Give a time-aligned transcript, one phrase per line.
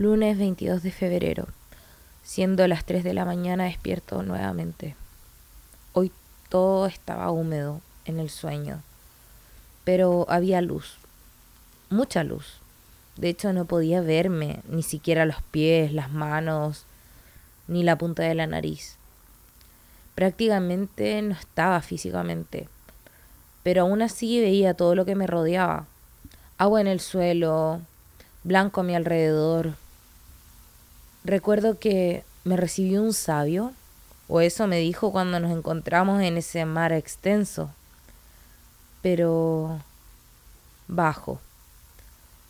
[0.00, 1.46] Lunes 22 de febrero,
[2.22, 4.96] siendo las 3 de la mañana despierto nuevamente.
[5.92, 6.10] Hoy
[6.48, 8.80] todo estaba húmedo en el sueño,
[9.84, 10.94] pero había luz,
[11.90, 12.46] mucha luz.
[13.18, 16.86] De hecho no podía verme, ni siquiera los pies, las manos,
[17.68, 18.96] ni la punta de la nariz.
[20.14, 22.70] Prácticamente no estaba físicamente,
[23.62, 25.84] pero aún así veía todo lo que me rodeaba.
[26.56, 27.82] Agua en el suelo,
[28.44, 29.74] blanco a mi alrededor.
[31.24, 33.72] Recuerdo que me recibió un sabio,
[34.28, 37.70] o eso me dijo cuando nos encontramos en ese mar extenso,
[39.02, 39.80] pero
[40.88, 41.40] bajo.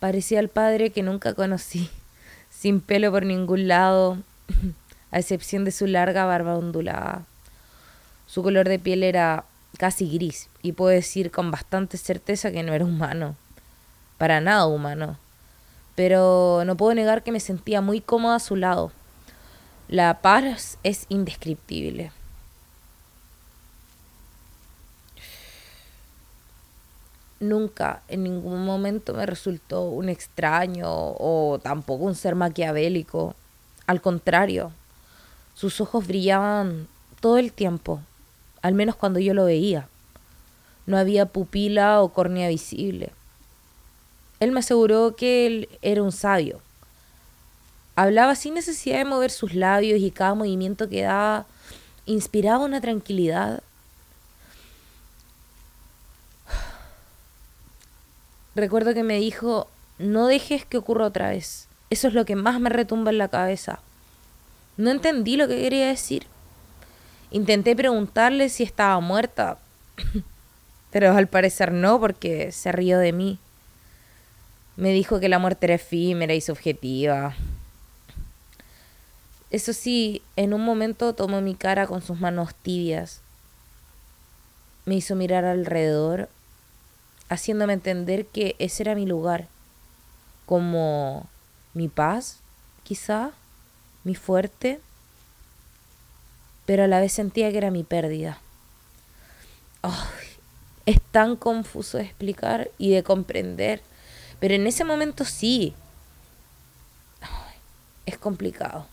[0.00, 1.90] Parecía el padre que nunca conocí,
[2.50, 4.18] sin pelo por ningún lado,
[5.12, 7.24] a excepción de su larga barba ondulada.
[8.26, 9.44] Su color de piel era
[9.78, 13.36] casi gris, y puedo decir con bastante certeza que no era humano,
[14.18, 15.18] para nada humano.
[15.96, 18.92] Pero no puedo negar que me sentía muy cómoda a su lado.
[19.88, 22.12] La paz es indescriptible.
[27.38, 33.34] Nunca, en ningún momento me resultó un extraño o tampoco un ser maquiavélico.
[33.86, 34.72] Al contrario,
[35.54, 36.88] sus ojos brillaban
[37.20, 38.00] todo el tiempo,
[38.62, 39.88] al menos cuando yo lo veía.
[40.86, 43.12] No había pupila o córnea visible.
[44.40, 46.60] Él me aseguró que él era un sabio.
[47.94, 51.46] Hablaba sin necesidad de mover sus labios y cada movimiento que daba
[52.04, 53.62] inspiraba una tranquilidad.
[58.54, 61.68] Recuerdo que me dijo, no dejes que ocurra otra vez.
[61.90, 63.80] Eso es lo que más me retumba en la cabeza.
[64.76, 66.26] No entendí lo que quería decir.
[67.30, 69.58] Intenté preguntarle si estaba muerta,
[70.90, 73.38] pero al parecer no, porque se rió de mí.
[74.76, 77.34] Me dijo que la muerte era efímera y subjetiva.
[79.50, 83.20] Eso sí, en un momento tomó mi cara con sus manos tibias.
[84.84, 86.28] Me hizo mirar alrededor,
[87.28, 89.48] haciéndome entender que ese era mi lugar,
[90.44, 91.26] como
[91.74, 92.40] mi paz,
[92.84, 93.32] quizá,
[94.04, 94.80] mi fuerte
[96.66, 98.38] pero a la vez sentía que era mi pérdida.
[100.84, 103.80] es tan confuso de explicar y de comprender,
[104.40, 105.74] pero en ese momento sí.
[108.06, 108.86] es complicado.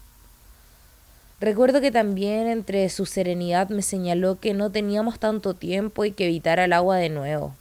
[1.40, 6.26] Recuerdo que también entre su serenidad me señaló que no teníamos tanto tiempo y que
[6.26, 7.56] evitara el agua de nuevo.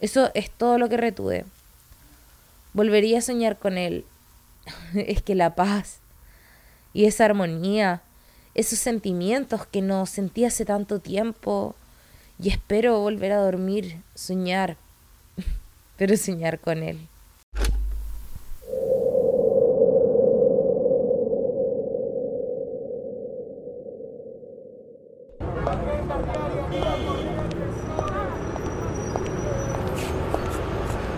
[0.00, 1.44] Eso es todo lo que retuve.
[2.72, 4.04] Volvería a soñar con él.
[4.94, 5.98] es que la paz
[6.92, 8.02] y esa armonía
[8.58, 11.76] esos sentimientos que no sentí hace tanto tiempo
[12.42, 14.76] y espero volver a dormir, soñar,
[15.98, 16.96] pero soñar con él.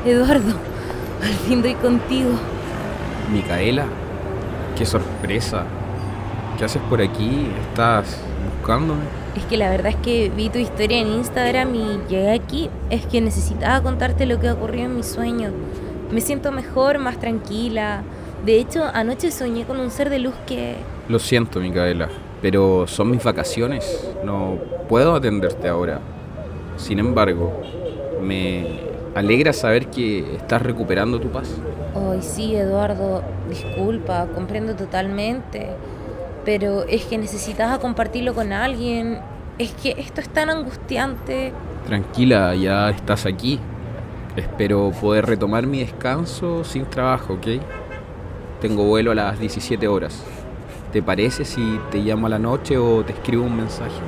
[0.06, 0.54] Eduardo,
[1.22, 2.30] al fin doy contigo.
[3.30, 3.84] Micaela,
[4.76, 5.64] qué sorpresa.
[6.56, 7.48] ¿Qué haces por aquí?
[7.68, 8.18] ¿Estás
[8.56, 9.19] buscándome?
[9.36, 12.68] Es que la verdad es que vi tu historia en Instagram y llegué aquí.
[12.90, 15.50] Es que necesitaba contarte lo que ocurrió en mi sueño.
[16.10, 18.02] Me siento mejor, más tranquila.
[18.44, 20.74] De hecho, anoche soñé con un ser de luz que...
[21.08, 22.08] Lo siento, Micaela,
[22.42, 24.08] pero son mis vacaciones.
[24.24, 24.58] No
[24.88, 26.00] puedo atenderte ahora.
[26.76, 27.60] Sin embargo,
[28.20, 28.80] me
[29.14, 31.48] alegra saber que estás recuperando tu paz.
[31.94, 33.22] Ay, sí, Eduardo.
[33.48, 35.68] Disculpa, comprendo totalmente
[36.44, 39.18] pero es que necesitas compartirlo con alguien.
[39.58, 41.52] Es que esto es tan angustiante.
[41.86, 43.60] Tranquila, ya estás aquí.
[44.36, 47.62] Espero poder retomar mi descanso sin trabajo, ¿ok?
[48.60, 50.24] Tengo vuelo a las 17 horas.
[50.92, 54.00] ¿Te parece si te llamo a la noche o te escribo un mensaje?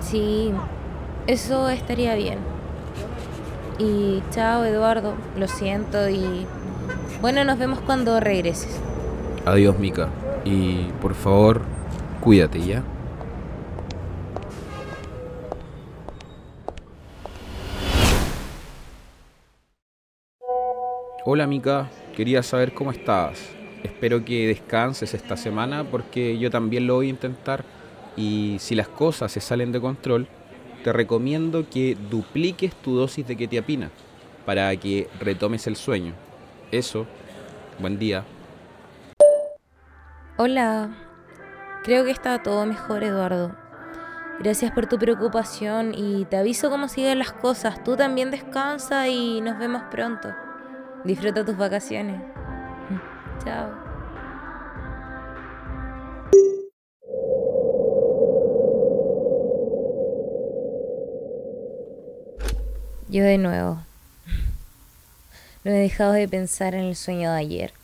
[0.00, 0.52] Sí,
[1.26, 2.38] eso estaría bien.
[3.78, 6.46] Y chao Eduardo, lo siento y
[7.20, 8.80] bueno, nos vemos cuando regreses.
[9.50, 10.08] Adiós, Mika.
[10.44, 11.62] Y por favor,
[12.20, 12.84] cuídate ya.
[21.24, 21.90] Hola, Mika.
[22.14, 23.50] Quería saber cómo estás.
[23.82, 27.64] Espero que descanses esta semana porque yo también lo voy a intentar.
[28.16, 30.28] Y si las cosas se salen de control,
[30.84, 33.90] te recomiendo que dupliques tu dosis de ketiapina
[34.46, 36.12] para que retomes el sueño.
[36.70, 37.04] Eso.
[37.80, 38.24] Buen día.
[40.42, 40.88] Hola,
[41.84, 43.54] creo que está todo mejor Eduardo.
[44.38, 47.84] Gracias por tu preocupación y te aviso cómo siguen las cosas.
[47.84, 50.34] Tú también descansa y nos vemos pronto.
[51.04, 52.22] Disfruta tus vacaciones.
[53.44, 53.68] Chao.
[63.10, 63.76] Yo de nuevo.
[65.64, 67.79] No he dejado de pensar en el sueño de ayer.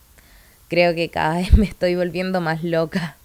[0.69, 3.17] Creo que cada vez me estoy volviendo más loca.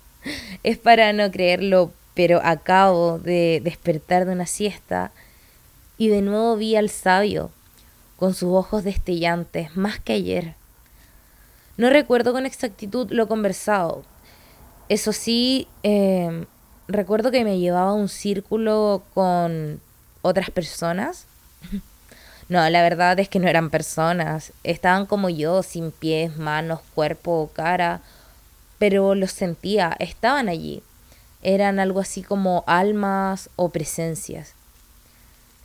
[0.63, 5.11] Es para no creerlo, pero acabo de despertar de una siesta
[5.97, 7.51] y de nuevo vi al sabio
[8.17, 10.53] con sus ojos destellantes, más que ayer.
[11.77, 14.03] No recuerdo con exactitud lo conversado.
[14.89, 16.45] Eso sí, em,
[16.87, 19.81] recuerdo que me llevaba a un círculo con
[20.21, 21.25] otras personas.
[22.51, 24.51] No, la verdad es que no eran personas.
[24.65, 28.01] Estaban como yo, sin pies, manos, cuerpo o cara.
[28.77, 30.83] Pero los sentía, estaban allí.
[31.41, 34.53] Eran algo así como almas o presencias.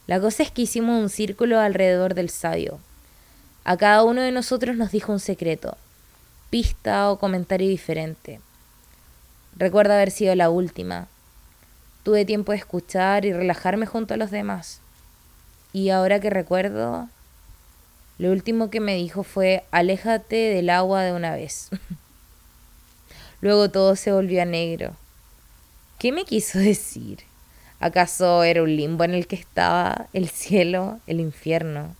[0.06, 2.78] La cosa es que hicimos un círculo alrededor del sabio.
[3.64, 5.76] A cada uno de nosotros nos dijo un secreto,
[6.50, 8.38] pista o comentario diferente.
[9.56, 11.08] Recuerdo haber sido la última.
[12.04, 14.82] Tuve tiempo de escuchar y relajarme junto a los demás.
[15.76, 17.06] Y ahora que recuerdo,
[18.16, 21.68] lo último que me dijo fue, aléjate del agua de una vez.
[23.42, 24.96] Luego todo se volvió a negro.
[25.98, 27.24] ¿Qué me quiso decir?
[27.78, 31.94] ¿Acaso era un limbo en el que estaba el cielo, el infierno?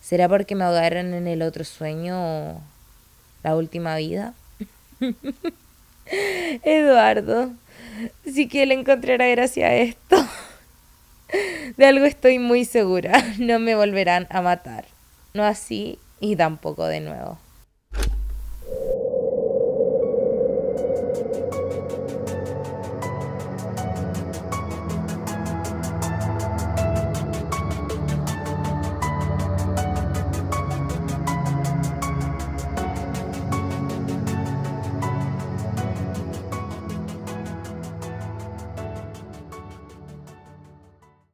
[0.00, 2.60] ¿Será porque me ahogaron en el otro sueño o
[3.42, 4.32] la última vida?
[6.62, 7.50] Eduardo,
[8.32, 10.24] sí que le encontrará gracia a esto.
[11.76, 14.86] De algo estoy muy segura, no me volverán a matar.
[15.34, 17.38] No así y tampoco de nuevo.